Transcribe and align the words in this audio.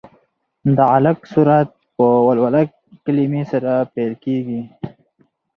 د 0.77 0.79
علق 0.93 1.17
سورت 1.33 1.69
په 1.95 2.05
ولوله 2.27 2.61
کلمې 3.03 3.43
سره 3.51 3.71
پیل 3.93 4.13
کېږي. 4.23 4.61